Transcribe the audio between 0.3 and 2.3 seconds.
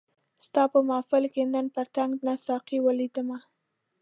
ستا په محفل کي نه پتنګ